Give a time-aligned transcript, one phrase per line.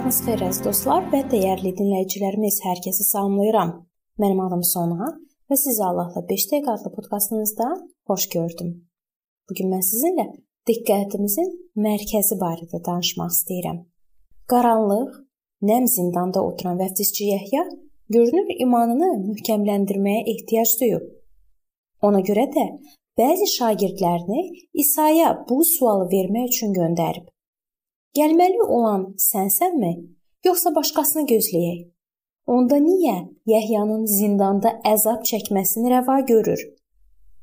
[0.00, 3.72] Sabahınız xeyir əziz dostlar və dəyərli dinləyicilərimiz, hər kəsi salamlayıram.
[4.22, 5.08] Mənim adım Sona
[5.52, 7.66] və sizi Allahla 5 dəqiqə adlı podkastımızda
[8.08, 8.70] xoş gördüm.
[9.44, 10.24] Bu gün mən sizinlə
[10.70, 11.50] diqqətimizin
[11.86, 13.82] mərkəzi barədə danışmaq istəyirəm.
[14.52, 15.18] Qaranlıq,
[15.68, 17.66] nəm zindanda oturan vəftizçi Yəhya
[18.16, 21.04] görünür imanını möhkəmləndirməyə ehtiyac duyub.
[22.08, 22.64] Ona görə də
[23.20, 24.46] bəzi şagirdlərini
[24.84, 27.28] İsa'ya bu sualı vermək üçün göndərib.
[28.18, 29.90] Gəlməli olan sənsənmi,
[30.42, 31.82] yoxsa başqasını gözləyək?
[32.50, 36.64] Onda niyə Yəhyanın zindanda əzab çəkməsini rəva görür?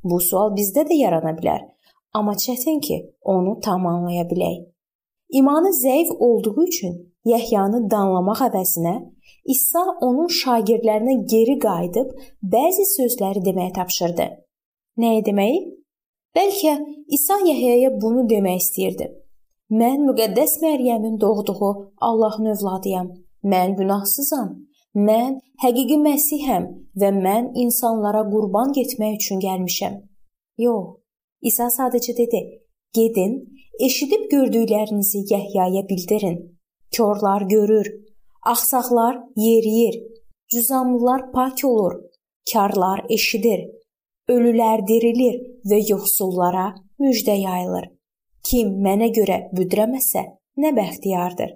[0.04, 1.62] Bu sual bizdə də yarana bilər,
[2.12, 4.58] amma çətin ki, onu tam anlaya bilək.
[5.40, 6.98] İmanı zəif olduğu üçün
[7.32, 8.96] Yəhyanı danlamaq əvəzinə
[9.54, 12.12] İsa onun şagirdlərinə geri qayıdıb
[12.56, 14.28] bəzi sözləri deməyə tapşırdı.
[15.00, 15.64] Nəyi deməyi?
[16.36, 16.76] Bəlkə
[17.20, 19.08] İsa Yəhyaya bunu demək istəyirdi.
[19.70, 23.08] Mən müqəddəs Məryəmin doğduğu Allahın övladıyam.
[23.44, 24.54] Mən günahsızam.
[24.96, 26.68] Mən həqiqi Məsihəm
[27.02, 29.98] və mən insanlara qurban getmək üçün gəlmişəm.
[30.58, 30.86] Yox,
[31.42, 32.42] İsa sadəcə dedi:
[32.94, 33.34] "Gedin,
[33.80, 36.38] eşidib gördüklərinizi Yəhyaya bildirin.
[36.98, 37.88] Korlar görür,
[38.46, 39.96] axsaqlar yeriyir,
[40.52, 41.94] cüzamlılar pak olur,
[42.54, 43.68] karlar eşidir,
[44.30, 45.36] ölülər dirilir
[45.70, 47.97] və yoxsullara müjdə yayılır."
[48.48, 50.24] Kim mənə görə büdrəməsə,
[50.64, 51.50] nə bəxtiyardır.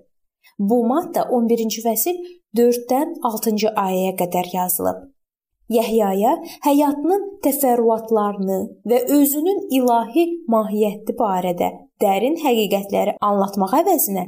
[0.59, 2.17] Bu maddə 11-ci fəsil
[2.57, 5.05] 4-dən 6-cı ayəyə qədər yazılıb.
[5.71, 6.33] Yəhyaya
[6.65, 8.57] həyatının təfərrüatlarını
[8.91, 11.69] və özünün ilahi mahiyyəti barədə
[12.03, 14.25] dərin həqiqətləri anlatmaq əvəzinə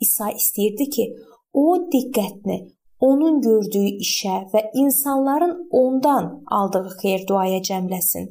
[0.00, 1.04] İsa istəyirdi ki,
[1.52, 2.56] o diqqətini
[3.04, 8.26] onun gördüyü işə və insanların ondan aldığı xeyir-duaya cəmləsin.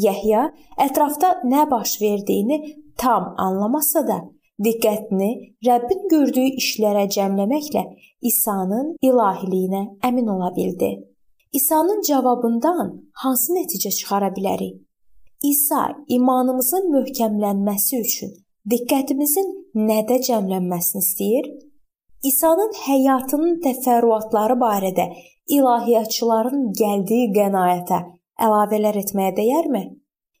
[0.00, 0.48] Yəhya
[0.86, 2.58] ətrafda nə baş verdiyini
[2.98, 4.18] tam anlamasa da,
[4.64, 5.30] diqqətini
[5.66, 7.84] Rəbbin gördüyü işlərə cəmləməklə
[8.30, 10.90] İsa'nın ilahiliyinə əmin ola bildi.
[11.52, 12.88] İsa'nın cavabından
[13.22, 14.80] hansı nəticə çıxara bilərik?
[15.44, 18.32] İsa imanımızın möhkəmlənməsi üçün
[18.72, 19.52] diqqətimizin
[19.88, 21.46] nədə cəmlənməsini istəyir?
[22.30, 25.06] İsa'nın həyatının təfərrüatları barədə
[25.56, 28.00] ilahiyyatçıların gəldiyi qənaətə
[28.46, 29.84] əlavələr etməyə dəyərmi?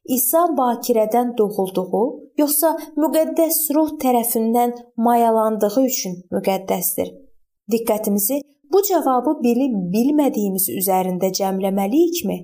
[0.08, 2.06] İsa bakirədən doğulduğu,
[2.38, 2.72] yoxsa
[3.02, 7.08] müqəddəs ruh tərəfindən mayalandığı üçün müqəddəsdir?
[7.72, 8.40] Diqqətimizi
[8.72, 12.38] bu cavabı bilib bilmədiyimiz üzərində cəmləməliyikmi?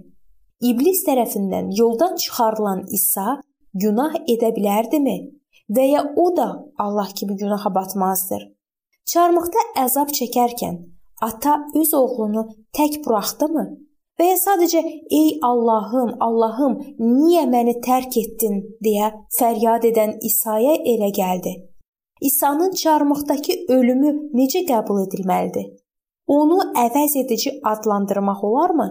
[0.71, 3.39] İblis tərəfindən yoldan çıxarılan İsa
[3.75, 5.17] günah edə bilərdimi?
[5.71, 6.49] Və ya o da
[6.79, 8.43] Allah kimi günaha batmazdır?
[9.13, 10.83] Çarmıqda əzab çəkərkən
[11.23, 12.43] ata öz oğlunu
[12.77, 13.65] tək buraxdımı?
[14.19, 14.83] Və ya sadəcə
[15.19, 21.55] ey Allahım, Allahım, niyə məni tərk etdin deyə fəryad edən İsa'ya elə gəldi.
[22.23, 25.71] İsa'nın çarmıqdakı ölümü necə qəbul edilməlidir?
[26.27, 28.89] Onu əvəz edici adlandırmaq olarmı?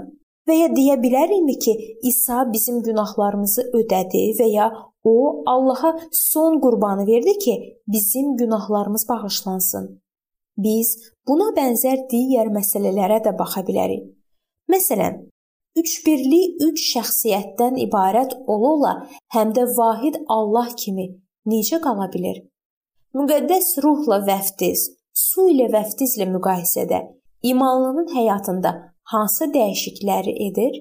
[0.49, 1.73] Və ya deyə bilərikmi ki,
[2.09, 4.71] İsa bizim günahlarımızı ödədi və ya
[5.03, 7.55] o Allaha son qurbanı verdi ki,
[7.87, 9.85] bizim günahlarımız bağışlansın?
[10.57, 10.89] Biz
[11.27, 14.09] buna bənzər digər məsələlərə də baxa bilərik.
[14.69, 15.17] Məsələn,
[15.81, 18.93] üçbirlik üç şəxsiyyətdən ibarət ola-ola
[19.35, 21.07] həm də vahid Allah kimi
[21.49, 22.43] necə qala bilər?
[23.17, 27.01] Müqəddəs ruhla vəftiz, su ilə vəftizlə müqayisədə
[27.51, 28.71] imanlının həyatında
[29.13, 30.77] hansı dəyişiklikləri edir?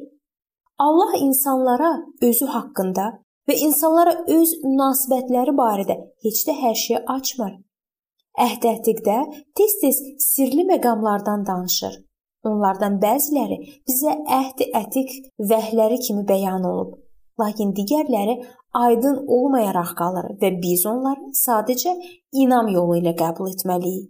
[0.79, 1.91] Allah insanlara
[2.23, 3.07] özü haqqında
[3.49, 7.57] və insanlara öz münasibətləri barədə heç də hər şeyi açmır.
[8.47, 9.17] Əhd-ətiqdə
[9.59, 11.99] tez-tez sirli məqamlardan danışır.
[12.49, 13.59] Onlardan bəziləri
[13.89, 15.11] bizə əhd-ətiq
[15.51, 16.95] vəhləri kimi bəyan olub,
[17.41, 18.39] lakin digərləri
[18.85, 21.93] aydın olmayaraq qalır və biz onları sadəcə
[22.45, 24.09] inam yolu ilə qəbul etməliyik.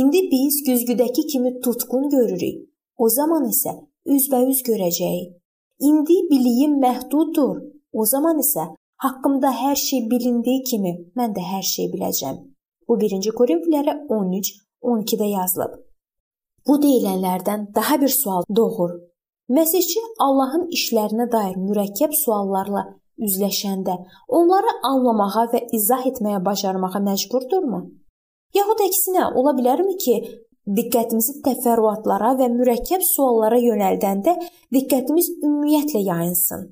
[0.00, 2.68] İndi biz güzgüdəki kimi tutqun görürük.
[2.98, 3.72] O zaman isə
[4.14, 5.34] üzbəüz görəcəyik.
[5.88, 7.56] İndi biliyim məhduddur.
[7.92, 8.68] O zaman isə
[9.04, 12.38] haqqımda hər şey bilindiyi kimi mən də hər şey biləcəm.
[12.88, 15.87] Bu 1-ci Korinflərə 13-12-də yazılıb.
[16.68, 18.90] Bu deyilənlərdən daha bir sual doğur.
[19.56, 22.82] Məsihçi Allahın işlərinə dair mürəkkəb suallarla
[23.28, 23.94] üzləşəndə
[24.38, 27.80] onları anlamağa və izah etməyə bacarmağa məcburdurmu?
[28.58, 30.16] Yaxud əksinə, ola bilərmi ki,
[30.78, 34.34] diqqətimizi təfərrüatlara və mürəkkəb suallara yönəldəndə
[34.76, 36.68] diqqətimiz ümumiyyətlə yayınsın?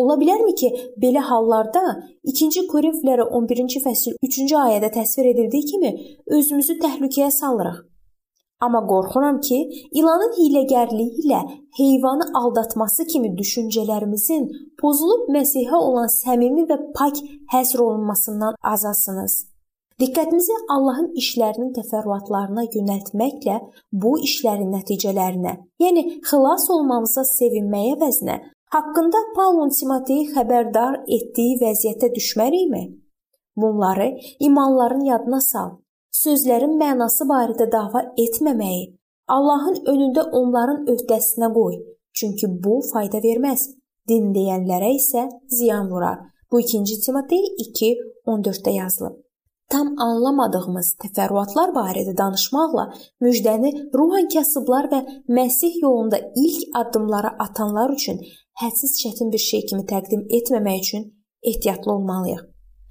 [0.00, 0.72] Ola bilərmi ki,
[1.02, 1.84] belə hallarda
[2.26, 5.94] 2-ci Korinflərə 11-ci fəsil 3-cü ayədə təsvir edildiyi kimi
[6.38, 7.89] özümüzü təhlükəyə salırıq?
[8.60, 9.58] Amma qorxuram ki,
[9.98, 11.40] ilanın hiyləgərliyi ilə
[11.78, 17.22] heyvanı aldatması kimi düşüncələrimizin pozulub Məsihə olan səmimi və pak
[17.54, 19.38] həsr olunmasından azasınız.
[20.00, 23.56] Diqqətimizi Allahın işlərinin təfərrüatlarına yönəltməklə
[24.04, 25.52] bu işlərin nəticələrinə,
[25.82, 28.38] yəni xilas olmamıza sevinməyə əvəzinə
[28.76, 32.82] haqqında Paulun Timoteyi xəbərdar etdiyi vəziyyətə düşmərikmi?
[33.56, 34.08] Bunları
[34.40, 35.70] imanların yadına sal.
[36.20, 38.82] Sözlərin mənası barədə dava etməməyi,
[39.36, 41.78] Allahın önündə onların öhdəsinə qoy.
[42.18, 43.70] Çünki bu fayda verməz.
[44.08, 46.18] Din deyənlərə isə ziyan vurar.
[46.52, 49.16] Bu 2 Timotey 2:14-də yazılıb
[49.70, 52.86] tam anlamadığımız təfərrüatlar barədə danışmaqla
[53.24, 55.00] müjdəni ruhan kasıblar və
[55.38, 58.18] Məsih yolunda ilk addımları atanlar üçün
[58.62, 61.06] hədsiz çətin bir şey kimi təqdim etməmək üçün
[61.42, 62.49] ehtiyatlı olmalıyıq.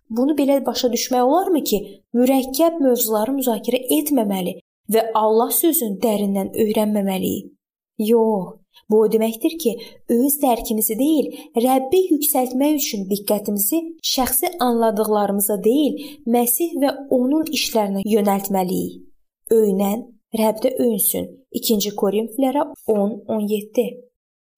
[0.09, 1.79] Bunu belə başa düşmək olarmı ki,
[2.17, 4.56] mürəkkəb mövzuları müzakirə etməməli
[4.94, 7.51] və Allah sözünü dərindən öyrənməməliyik?
[8.00, 8.59] Yox,
[8.89, 9.71] Bu o deməkdir ki,
[10.09, 11.27] öz dərkimizi deyil,
[11.65, 13.79] Rəbbi yüksəltmək üçün diqqətimizi
[14.13, 16.00] şəxsi anladıqlarımıza deyil,
[16.35, 19.03] Məsih və onun işlərinə yönəltməliyik.
[19.53, 20.06] Öynən
[20.41, 21.29] Rəbdə öyünsün.
[21.59, 22.65] 2-ci Korinflərə
[22.95, 23.85] 10:17.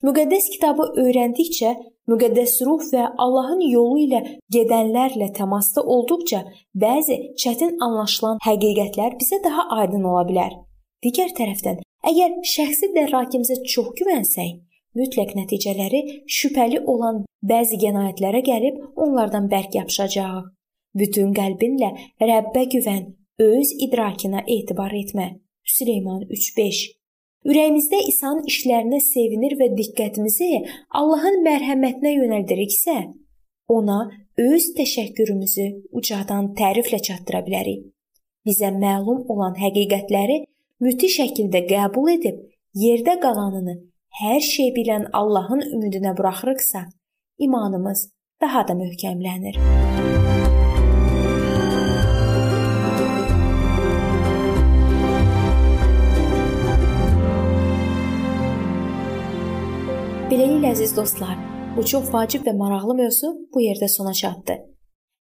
[0.07, 1.75] Müqəddəs kitabı öyrəndikcə,
[2.12, 4.24] müqəddəs ruh və Allahın yolu ilə
[4.56, 6.44] gedənlərlə təmasda olduqca
[6.86, 10.60] bəzi çətin anlaşılan həqiqətlər bizə daha aydın ola bilər.
[11.06, 14.54] Digər tərəfdən Əgər şəxsi dərrakimizə çox güvənsək,
[14.98, 16.00] mütləq nəticələri
[16.38, 17.19] şübhəli olan
[17.52, 20.48] bəzi qənaətlərə gəlib onlardan bərk yapışacağıq.
[20.98, 21.92] Bütün qəlbinlə
[22.31, 23.04] Rəbbə güvən,
[23.46, 25.28] öz idrakına etibar etmə.
[25.75, 27.00] Süleyman 3:5
[27.41, 30.49] Ürəyimizdə İsa'nın işlərinə sevinir və diqqətimizi
[30.99, 32.97] Allahın mərhəmətinə yönəldiriksə,
[33.77, 33.97] ona
[34.38, 35.65] öz təşəkkürümüzü
[35.97, 37.88] ucadan təriflə çatdıra bilərik.
[38.45, 40.38] Bizə məlum olan həqiqətləri
[40.85, 42.39] müti şəkildə qəbul edib
[42.77, 43.77] yerdə qalanını
[44.21, 46.85] hər şey bilən Allahın ümidinə buraxırıqsa,
[47.41, 48.09] imanımız
[48.41, 49.57] daha da möhkəmlənir.
[49.57, 50.20] Beləliklə
[60.81, 61.36] əziz dostlar,
[61.75, 64.56] bu çox vacib və maraqlı mövzu bu yerdə sona çatdı.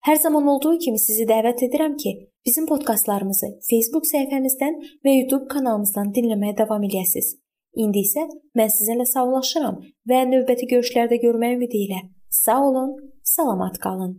[0.06, 2.12] Hər zaman olduğu kimi sizi dəvət edirəm ki,
[2.46, 7.34] bizim podkastlarımızı Facebook səhifəmizdən və YouTube kanalımızdan dinləməyə davam edəsiniz.
[7.76, 8.24] İndi isə
[8.56, 9.76] mən sizinlə sağollaşıram
[10.08, 12.00] və növbəti görüşlərdə görmək ümidi ilə
[12.40, 12.96] sağ olun,
[13.36, 14.16] salamat qalın.